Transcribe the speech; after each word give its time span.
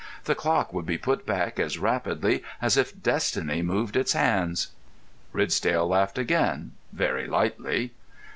The 0.23 0.33
clock 0.33 0.73
would 0.73 0.87
be 0.87 0.97
put 0.97 1.27
back 1.27 1.59
as 1.59 1.77
rapidly 1.77 2.41
as 2.59 2.75
if 2.75 3.03
destiny 3.03 3.61
moved 3.61 3.95
its 3.95 4.13
hands." 4.13 4.69
Ridsdale 5.31 5.87
laughed 5.87 6.17
again, 6.17 6.71
very 6.91 7.27
lightly. 7.27 7.91